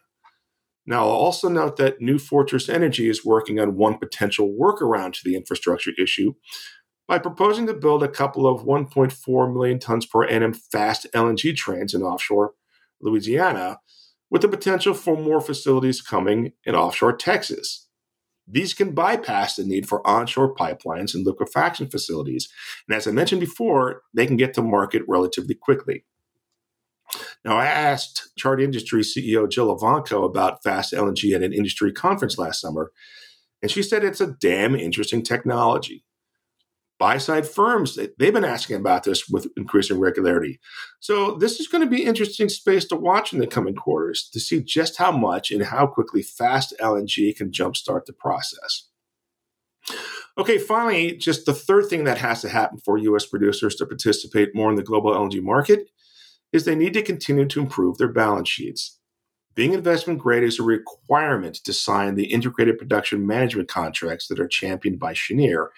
Now, 0.86 1.02
I'll 1.02 1.10
also 1.10 1.48
note 1.50 1.76
that 1.76 2.00
New 2.00 2.18
Fortress 2.18 2.68
Energy 2.68 3.10
is 3.10 3.24
working 3.24 3.60
on 3.60 3.76
one 3.76 3.98
potential 3.98 4.56
workaround 4.58 5.12
to 5.14 5.20
the 5.22 5.36
infrastructure 5.36 5.92
issue 5.98 6.32
by 7.06 7.18
proposing 7.18 7.66
to 7.66 7.74
build 7.74 8.02
a 8.02 8.08
couple 8.08 8.46
of 8.46 8.64
1.4 8.64 9.52
million 9.52 9.78
tons 9.78 10.06
per 10.06 10.24
annum 10.24 10.54
fast 10.54 11.06
LNG 11.14 11.54
trains 11.56 11.92
in 11.92 12.02
offshore 12.02 12.52
Louisiana, 13.02 13.80
with 14.30 14.42
the 14.42 14.48
potential 14.48 14.94
for 14.94 15.16
more 15.16 15.40
facilities 15.40 16.00
coming 16.00 16.52
in 16.64 16.74
offshore 16.74 17.16
Texas. 17.16 17.86
These 18.46 18.72
can 18.72 18.92
bypass 18.94 19.56
the 19.56 19.64
need 19.64 19.86
for 19.86 20.06
onshore 20.06 20.54
pipelines 20.54 21.14
and 21.14 21.26
liquefaction 21.26 21.88
facilities. 21.88 22.48
And 22.88 22.96
as 22.96 23.06
I 23.06 23.10
mentioned 23.10 23.40
before, 23.40 24.02
they 24.14 24.26
can 24.26 24.38
get 24.38 24.54
to 24.54 24.62
market 24.62 25.02
relatively 25.06 25.54
quickly. 25.54 26.04
Now, 27.44 27.56
I 27.56 27.66
asked 27.66 28.30
Chart 28.36 28.60
Industry 28.60 29.02
CEO 29.02 29.48
Jill 29.50 29.76
Evanko 29.76 30.24
about 30.24 30.62
fast 30.62 30.92
LNG 30.92 31.34
at 31.34 31.42
an 31.42 31.52
industry 31.52 31.92
conference 31.92 32.36
last 32.38 32.60
summer, 32.60 32.92
and 33.62 33.70
she 33.70 33.82
said 33.82 34.04
it's 34.04 34.20
a 34.20 34.34
damn 34.40 34.74
interesting 34.74 35.22
technology 35.22 36.04
buy 36.98 37.18
side 37.18 37.46
firms, 37.46 37.96
they've 38.18 38.32
been 38.32 38.44
asking 38.44 38.76
about 38.76 39.04
this 39.04 39.28
with 39.28 39.46
increasing 39.56 39.98
regularity. 39.98 40.60
So, 41.00 41.36
this 41.36 41.60
is 41.60 41.68
going 41.68 41.84
to 41.84 41.90
be 41.90 42.04
interesting 42.04 42.48
space 42.48 42.84
to 42.86 42.96
watch 42.96 43.32
in 43.32 43.38
the 43.38 43.46
coming 43.46 43.74
quarters 43.74 44.28
to 44.32 44.40
see 44.40 44.62
just 44.62 44.96
how 44.96 45.12
much 45.12 45.50
and 45.50 45.64
how 45.64 45.86
quickly 45.86 46.22
fast 46.22 46.74
LNG 46.80 47.34
can 47.36 47.50
jumpstart 47.50 48.06
the 48.06 48.12
process. 48.12 48.88
Okay, 50.36 50.58
finally, 50.58 51.16
just 51.16 51.46
the 51.46 51.54
third 51.54 51.86
thing 51.86 52.04
that 52.04 52.18
has 52.18 52.40
to 52.42 52.48
happen 52.48 52.78
for 52.78 52.98
US 52.98 53.26
producers 53.26 53.74
to 53.76 53.86
participate 53.86 54.54
more 54.54 54.70
in 54.70 54.76
the 54.76 54.82
global 54.82 55.12
LNG 55.12 55.42
market 55.42 55.88
is 56.52 56.64
they 56.64 56.74
need 56.74 56.94
to 56.94 57.02
continue 57.02 57.46
to 57.46 57.60
improve 57.60 57.98
their 57.98 58.12
balance 58.12 58.48
sheets. 58.48 58.98
Being 59.54 59.72
investment 59.72 60.20
grade 60.20 60.44
is 60.44 60.60
a 60.60 60.62
requirement 60.62 61.56
to 61.64 61.72
sign 61.72 62.14
the 62.14 62.26
integrated 62.32 62.78
production 62.78 63.26
management 63.26 63.68
contracts 63.68 64.28
that 64.28 64.38
are 64.38 64.46
championed 64.46 65.00
by 65.00 65.14
Cheniere, 65.14 65.70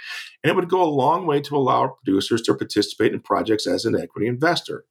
and 0.45 0.51
it 0.51 0.55
would 0.55 0.69
go 0.69 0.83
a 0.83 0.85
long 0.85 1.27
way 1.27 1.41
to 1.41 1.57
allow 1.57 1.97
producers 2.05 2.43
to 2.43 2.55
participate 2.55 3.15
in 3.15 3.21
projects 3.21 3.67
as 3.67 3.87
an 3.87 3.99
equity 3.99 4.27
investor. 4.27 4.85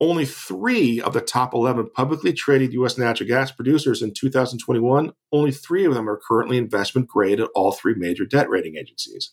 Only 0.00 0.26
three 0.26 1.00
of 1.00 1.12
the 1.12 1.20
top 1.20 1.52
11 1.52 1.90
publicly 1.90 2.32
traded 2.32 2.72
U.S. 2.74 2.98
natural 2.98 3.26
gas 3.26 3.50
producers 3.50 4.00
in 4.00 4.14
2021, 4.14 5.12
only 5.32 5.50
three 5.50 5.84
of 5.84 5.94
them 5.94 6.08
are 6.08 6.20
currently 6.24 6.56
investment 6.56 7.08
grade 7.08 7.40
at 7.40 7.50
all 7.56 7.72
three 7.72 7.94
major 7.96 8.24
debt 8.24 8.48
rating 8.48 8.76
agencies. 8.76 9.32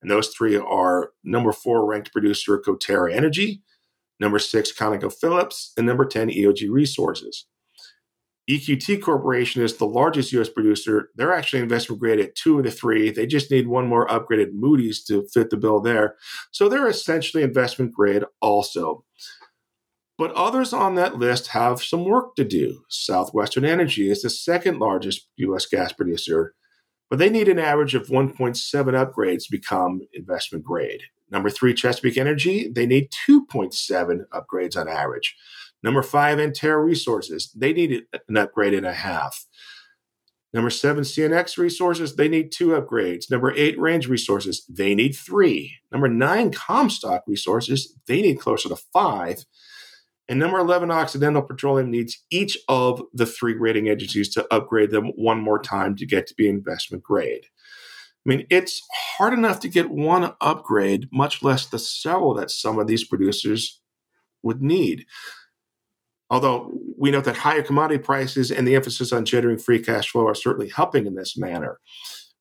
And 0.00 0.08
those 0.08 0.28
three 0.28 0.56
are 0.56 1.10
number 1.24 1.50
four 1.50 1.84
ranked 1.84 2.12
producer 2.12 2.62
Coterra 2.64 3.12
Energy, 3.12 3.62
number 4.20 4.38
six 4.38 4.72
ConocoPhillips, 4.72 5.72
and 5.76 5.86
number 5.86 6.04
10 6.04 6.30
EOG 6.30 6.70
Resources. 6.70 7.46
EQT 8.48 9.02
Corporation 9.02 9.62
is 9.62 9.76
the 9.76 9.86
largest 9.86 10.32
U.S. 10.32 10.48
producer. 10.48 11.10
They're 11.16 11.32
actually 11.32 11.62
investment 11.62 12.00
grade 12.00 12.20
at 12.20 12.36
two 12.36 12.58
of 12.58 12.64
the 12.64 12.70
three. 12.70 13.10
They 13.10 13.26
just 13.26 13.50
need 13.50 13.66
one 13.66 13.88
more 13.88 14.06
upgraded 14.06 14.52
Moody's 14.52 15.02
to 15.04 15.26
fit 15.34 15.50
the 15.50 15.56
bill 15.56 15.80
there. 15.80 16.14
So 16.52 16.68
they're 16.68 16.88
essentially 16.88 17.42
investment 17.42 17.92
grade 17.92 18.22
also. 18.40 19.04
But 20.16 20.32
others 20.32 20.72
on 20.72 20.94
that 20.94 21.18
list 21.18 21.48
have 21.48 21.82
some 21.82 22.04
work 22.04 22.36
to 22.36 22.44
do. 22.44 22.82
Southwestern 22.88 23.64
Energy 23.64 24.10
is 24.10 24.22
the 24.22 24.30
second 24.30 24.78
largest 24.78 25.28
U.S. 25.38 25.66
gas 25.66 25.92
producer, 25.92 26.54
but 27.10 27.18
they 27.18 27.28
need 27.28 27.48
an 27.48 27.58
average 27.58 27.94
of 27.94 28.06
1.7 28.06 28.56
upgrades 28.64 29.44
to 29.44 29.50
become 29.50 30.00
investment 30.14 30.64
grade. 30.64 31.02
Number 31.30 31.50
three, 31.50 31.74
Chesapeake 31.74 32.16
Energy, 32.16 32.70
they 32.72 32.86
need 32.86 33.10
2.7 33.28 34.20
upgrades 34.32 34.76
on 34.76 34.88
average. 34.88 35.36
Number 35.82 36.02
five, 36.02 36.38
Antero 36.38 36.78
Resources. 36.82 37.50
They 37.54 37.72
need 37.72 38.04
an 38.28 38.36
upgrade 38.36 38.74
and 38.74 38.86
a 38.86 38.92
half. 38.92 39.46
Number 40.52 40.70
seven, 40.70 41.04
CNX 41.04 41.58
Resources. 41.58 42.16
They 42.16 42.28
need 42.28 42.50
two 42.50 42.68
upgrades. 42.68 43.30
Number 43.30 43.52
eight, 43.54 43.78
Range 43.78 44.08
Resources. 44.08 44.64
They 44.68 44.94
need 44.94 45.14
three. 45.14 45.76
Number 45.92 46.08
nine, 46.08 46.50
Comstock 46.50 47.24
Resources. 47.26 47.94
They 48.06 48.22
need 48.22 48.40
closer 48.40 48.68
to 48.70 48.76
five. 48.76 49.44
And 50.28 50.38
number 50.38 50.58
11, 50.58 50.90
Occidental 50.90 51.42
Petroleum 51.42 51.90
needs 51.90 52.24
each 52.30 52.58
of 52.68 53.02
the 53.12 53.26
three 53.26 53.54
rating 53.54 53.86
agencies 53.88 54.28
to 54.30 54.46
upgrade 54.52 54.90
them 54.90 55.12
one 55.14 55.40
more 55.40 55.60
time 55.60 55.94
to 55.96 56.06
get 56.06 56.26
to 56.28 56.34
be 56.34 56.48
investment 56.48 57.02
grade. 57.02 57.46
I 58.26 58.28
mean, 58.28 58.46
it's 58.50 58.82
hard 58.92 59.32
enough 59.34 59.60
to 59.60 59.68
get 59.68 59.88
one 59.88 60.34
upgrade, 60.40 61.08
much 61.12 61.44
less 61.44 61.66
the 61.66 61.78
several 61.78 62.34
that 62.34 62.50
some 62.50 62.78
of 62.78 62.88
these 62.88 63.04
producers 63.04 63.80
would 64.42 64.60
need. 64.60 65.06
Although 66.28 66.72
we 66.98 67.12
note 67.12 67.24
that 67.24 67.36
higher 67.36 67.62
commodity 67.62 68.02
prices 68.02 68.50
and 68.50 68.66
the 68.66 68.74
emphasis 68.74 69.12
on 69.12 69.24
generating 69.24 69.62
free 69.62 69.78
cash 69.78 70.10
flow 70.10 70.26
are 70.26 70.34
certainly 70.34 70.68
helping 70.68 71.06
in 71.06 71.14
this 71.14 71.36
manner. 71.38 71.78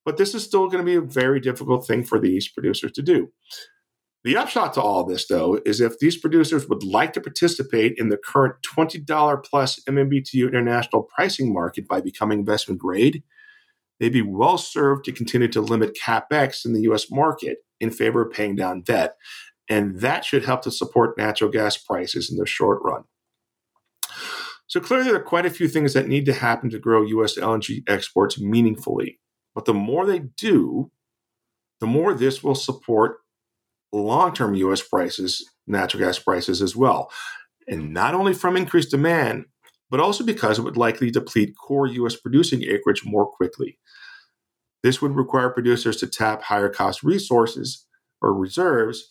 But 0.04 0.18
this 0.18 0.34
is 0.34 0.44
still 0.44 0.68
going 0.70 0.84
to 0.84 0.92
be 0.92 0.96
a 0.96 1.02
very 1.02 1.40
difficult 1.40 1.86
thing 1.86 2.04
for 2.04 2.20
these 2.20 2.48
producers 2.48 2.92
to 2.94 3.04
do. 3.04 3.32
The 4.24 4.38
upshot 4.38 4.74
to 4.74 4.82
all 4.82 5.04
this, 5.04 5.28
though, 5.28 5.60
is 5.68 5.82
if 5.82 6.00
these 6.00 6.18
producers 6.18 6.68
would 6.68 6.84
like 6.84 7.14
to 7.14 7.22
participate 7.22 7.94
in 7.98 8.10
the 8.10 8.18
current 8.18 8.56
$20 8.76 9.44
plus 9.44 9.80
MMBTU 9.88 10.48
international 10.48 11.04
pricing 11.04 11.54
market 11.54 11.88
by 11.88 12.02
becoming 12.02 12.40
investment 12.40 12.82
grade, 12.82 13.22
they'd 14.00 14.14
be 14.14 14.22
well 14.22 14.58
served 14.58 15.06
to 15.06 15.12
continue 15.12 15.48
to 15.50 15.62
limit 15.62 15.98
capex 16.02 16.66
in 16.66 16.74
the 16.74 16.82
US 16.82 17.12
market 17.12 17.60
in 17.80 17.92
favor 17.92 18.22
of 18.22 18.34
paying 18.34 18.56
down 18.56 18.82
debt. 18.82 19.16
And 19.70 20.00
that 20.02 20.24
should 20.24 20.46
help 20.46 20.62
to 20.64 20.72
support 20.72 21.18
natural 21.18 21.50
gas 21.50 21.78
prices 21.78 22.30
in 22.30 22.38
the 22.38 22.46
short 22.46 22.82
run. 22.84 23.04
So 24.68 24.80
clearly, 24.80 25.06
there 25.06 25.16
are 25.16 25.24
quite 25.24 25.46
a 25.46 25.52
few 25.52 25.68
things 25.68 25.94
that 25.94 26.08
need 26.08 26.26
to 26.26 26.34
happen 26.34 26.70
to 26.72 26.80
grow 26.80 27.04
U.S. 27.04 27.38
LNG 27.38 27.84
exports 27.88 28.40
meaningfully. 28.40 29.20
but 29.54 29.66
the 29.66 29.74
more 29.74 30.06
they 30.06 30.20
do, 30.20 30.92
the 31.80 31.88
more 31.88 32.14
this 32.14 32.44
will 32.44 32.56
support 32.56 33.18
long 33.94 34.34
term 34.34 34.56
US 34.56 34.82
prices, 34.82 35.50
natural 35.68 36.04
gas 36.04 36.20
prices 36.20 36.62
as 36.62 36.76
well. 36.76 37.12
And 37.68 37.94
not 37.94 38.14
only 38.14 38.34
from 38.34 38.58
increased 38.58 38.92
demand, 38.92 39.46
but 39.90 40.00
also 40.00 40.24
because 40.24 40.58
it 40.60 40.64
would 40.64 40.78
likely 40.78 41.12
deplete 41.12 41.56
core 41.58 41.88
US 41.88 42.16
producing 42.16 42.64
acreage 42.64 43.04
more 43.06 43.26
quickly. 43.26 43.78
This 44.84 45.02
would 45.02 45.16
require 45.16 45.50
producers 45.50 45.98
to 45.98 46.08
tap 46.08 46.44
higher 46.44 46.70
cost 46.70 47.04
resources 47.04 47.86
or 48.22 48.34
reserves, 48.34 49.10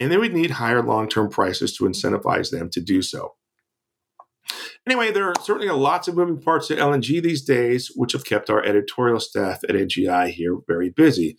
and 0.00 0.10
they 0.10 0.16
would 0.16 0.34
need 0.34 0.52
higher 0.52 0.82
long 0.82 1.08
term 1.08 1.28
prices 1.30 1.76
to 1.76 1.84
incentivize 1.84 2.50
them 2.50 2.68
to 2.70 2.80
do 2.80 3.02
so. 3.02 3.34
Anyway, 4.86 5.10
there 5.10 5.26
are 5.28 5.34
certainly 5.42 5.70
lots 5.70 6.08
of 6.08 6.16
moving 6.16 6.40
parts 6.40 6.68
to 6.68 6.76
LNG 6.76 7.22
these 7.22 7.42
days, 7.42 7.90
which 7.94 8.12
have 8.12 8.24
kept 8.24 8.50
our 8.50 8.62
editorial 8.64 9.20
staff 9.20 9.60
at 9.64 9.74
NGI 9.74 10.30
here 10.30 10.58
very 10.66 10.90
busy. 10.90 11.38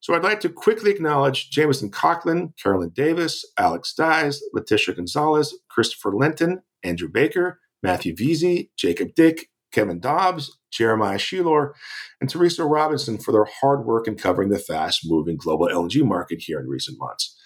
So 0.00 0.14
I'd 0.14 0.24
like 0.24 0.40
to 0.40 0.48
quickly 0.48 0.90
acknowledge 0.90 1.50
Jamison 1.50 1.90
Cocklin, 1.90 2.52
Carolyn 2.60 2.90
Davis, 2.92 3.44
Alex 3.56 3.94
Dyes, 3.94 4.42
Letitia 4.52 4.96
Gonzalez, 4.96 5.54
Christopher 5.70 6.12
Lenton, 6.12 6.62
Andrew 6.82 7.08
Baker, 7.08 7.60
Matthew 7.82 8.14
Veazey, 8.14 8.70
Jacob 8.76 9.14
Dick, 9.14 9.48
Kevin 9.72 10.00
Dobbs, 10.00 10.58
Jeremiah 10.70 11.18
Shelor, 11.18 11.74
and 12.20 12.30
Teresa 12.30 12.64
Robinson 12.64 13.18
for 13.18 13.32
their 13.32 13.46
hard 13.60 13.84
work 13.84 14.06
in 14.06 14.14
covering 14.16 14.50
the 14.50 14.58
fast 14.58 15.00
moving 15.04 15.36
global 15.36 15.68
LNG 15.68 16.04
market 16.04 16.40
here 16.40 16.60
in 16.60 16.68
recent 16.68 16.98
months. 16.98 17.36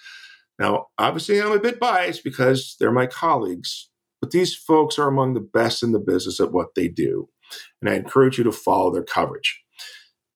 Now, 0.58 0.86
obviously, 0.98 1.40
I'm 1.40 1.52
a 1.52 1.58
bit 1.58 1.78
biased 1.78 2.24
because 2.24 2.76
they're 2.78 2.90
my 2.90 3.06
colleagues, 3.06 3.90
but 4.20 4.30
these 4.30 4.54
folks 4.54 4.98
are 4.98 5.08
among 5.08 5.34
the 5.34 5.40
best 5.40 5.82
in 5.82 5.92
the 5.92 6.00
business 6.00 6.40
at 6.40 6.52
what 6.52 6.74
they 6.74 6.88
do, 6.88 7.28
and 7.80 7.90
I 7.90 7.94
encourage 7.94 8.38
you 8.38 8.44
to 8.44 8.52
follow 8.52 8.92
their 8.92 9.04
coverage. 9.04 9.62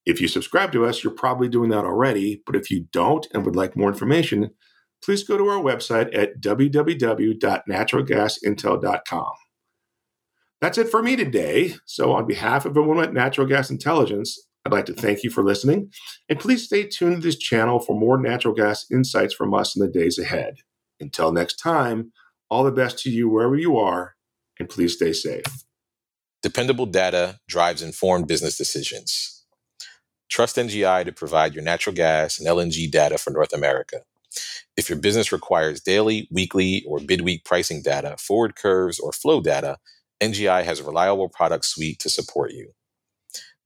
If 0.06 0.18
you 0.20 0.28
subscribe 0.28 0.72
to 0.72 0.86
us, 0.86 1.04
you're 1.04 1.12
probably 1.12 1.48
doing 1.48 1.70
that 1.70 1.84
already, 1.84 2.42
but 2.46 2.56
if 2.56 2.70
you 2.70 2.86
don't 2.92 3.26
and 3.32 3.44
would 3.44 3.56
like 3.56 3.76
more 3.76 3.88
information, 3.88 4.50
please 5.02 5.24
go 5.24 5.38
to 5.38 5.48
our 5.48 5.62
website 5.62 6.16
at 6.16 6.40
www.naturalgasintel.com. 6.40 9.32
That's 10.60 10.78
it 10.78 10.90
for 10.90 11.02
me 11.02 11.16
today. 11.16 11.76
So, 11.86 12.12
on 12.12 12.26
behalf 12.26 12.66
of 12.66 12.76
everyone 12.76 13.02
at 13.02 13.14
Natural 13.14 13.46
Gas 13.46 13.70
Intelligence, 13.70 14.38
I'd 14.64 14.72
like 14.72 14.86
to 14.86 14.94
thank 14.94 15.22
you 15.24 15.30
for 15.30 15.42
listening. 15.42 15.90
And 16.28 16.38
please 16.38 16.64
stay 16.64 16.86
tuned 16.86 17.22
to 17.22 17.28
this 17.28 17.38
channel 17.38 17.80
for 17.80 17.98
more 17.98 18.20
natural 18.20 18.54
gas 18.54 18.84
insights 18.90 19.32
from 19.32 19.54
us 19.54 19.74
in 19.74 19.80
the 19.80 19.90
days 19.90 20.18
ahead. 20.18 20.56
Until 21.00 21.32
next 21.32 21.56
time, 21.56 22.12
all 22.50 22.62
the 22.62 22.70
best 22.70 22.98
to 23.00 23.10
you 23.10 23.28
wherever 23.28 23.56
you 23.56 23.78
are, 23.78 24.16
and 24.58 24.68
please 24.68 24.94
stay 24.94 25.14
safe. 25.14 25.44
Dependable 26.42 26.86
data 26.86 27.40
drives 27.48 27.82
informed 27.82 28.28
business 28.28 28.58
decisions. 28.58 29.44
Trust 30.28 30.56
NGI 30.56 31.04
to 31.06 31.12
provide 31.12 31.54
your 31.54 31.64
natural 31.64 31.94
gas 31.94 32.38
and 32.38 32.46
LNG 32.46 32.90
data 32.90 33.18
for 33.18 33.30
North 33.30 33.52
America. 33.52 34.02
If 34.76 34.88
your 34.88 34.98
business 34.98 35.32
requires 35.32 35.80
daily, 35.80 36.28
weekly, 36.30 36.84
or 36.86 37.00
bid-week 37.00 37.44
pricing 37.44 37.82
data, 37.82 38.16
forward 38.18 38.56
curves, 38.56 38.98
or 38.98 39.12
flow 39.12 39.40
data, 39.40 39.78
NGI 40.20 40.64
has 40.64 40.80
a 40.80 40.84
reliable 40.84 41.28
product 41.28 41.64
suite 41.64 41.98
to 42.00 42.10
support 42.10 42.52
you. 42.52 42.72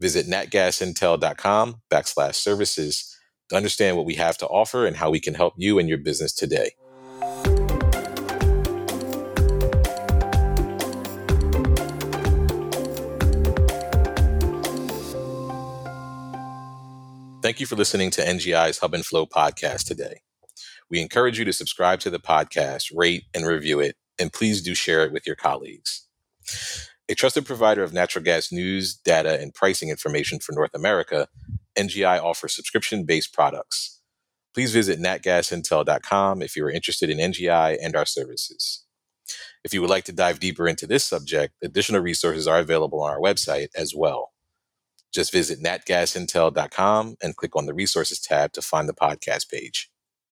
Visit 0.00 0.26
natgasintel.com 0.26 1.82
backslash 1.90 2.34
services 2.36 3.16
to 3.48 3.56
understand 3.56 3.96
what 3.96 4.06
we 4.06 4.14
have 4.14 4.38
to 4.38 4.46
offer 4.46 4.86
and 4.86 4.96
how 4.96 5.10
we 5.10 5.20
can 5.20 5.34
help 5.34 5.54
you 5.56 5.78
and 5.78 5.88
your 5.88 5.98
business 5.98 6.32
today. 6.32 6.70
Thank 17.42 17.60
you 17.60 17.66
for 17.66 17.76
listening 17.76 18.10
to 18.12 18.22
NGI's 18.22 18.78
Hub 18.78 18.94
and 18.94 19.04
Flow 19.04 19.26
podcast 19.26 19.86
today. 19.86 20.22
We 20.88 21.00
encourage 21.00 21.38
you 21.38 21.44
to 21.44 21.52
subscribe 21.52 22.00
to 22.00 22.10
the 22.10 22.18
podcast, 22.18 22.92
rate 22.94 23.24
and 23.34 23.46
review 23.46 23.80
it, 23.80 23.96
and 24.18 24.32
please 24.32 24.62
do 24.62 24.74
share 24.74 25.04
it 25.04 25.12
with 25.12 25.26
your 25.26 25.36
colleagues. 25.36 26.08
A 27.08 27.14
trusted 27.14 27.44
provider 27.44 27.82
of 27.82 27.92
natural 27.92 28.24
gas 28.24 28.50
news, 28.50 28.94
data, 28.94 29.38
and 29.40 29.54
pricing 29.54 29.90
information 29.90 30.38
for 30.38 30.52
North 30.52 30.74
America, 30.74 31.28
NGI 31.76 32.22
offers 32.22 32.54
subscription 32.54 33.04
based 33.04 33.34
products. 33.34 34.00
Please 34.54 34.72
visit 34.72 35.00
natgasintel.com 35.00 36.40
if 36.40 36.56
you 36.56 36.64
are 36.64 36.70
interested 36.70 37.10
in 37.10 37.18
NGI 37.18 37.76
and 37.82 37.96
our 37.96 38.06
services. 38.06 38.84
If 39.64 39.74
you 39.74 39.80
would 39.80 39.90
like 39.90 40.04
to 40.04 40.12
dive 40.12 40.40
deeper 40.40 40.68
into 40.68 40.86
this 40.86 41.04
subject, 41.04 41.54
additional 41.62 42.00
resources 42.00 42.46
are 42.46 42.58
available 42.58 43.02
on 43.02 43.10
our 43.10 43.20
website 43.20 43.68
as 43.76 43.94
well. 43.94 44.32
Just 45.12 45.32
visit 45.32 45.60
natgasintel.com 45.60 47.16
and 47.22 47.36
click 47.36 47.56
on 47.56 47.66
the 47.66 47.74
resources 47.74 48.20
tab 48.20 48.52
to 48.52 48.62
find 48.62 48.88
the 48.88 48.94
podcast 48.94 49.48
page. 49.48 49.90